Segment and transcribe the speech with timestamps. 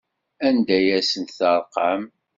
[0.47, 2.03] Anda ay asent-terqam?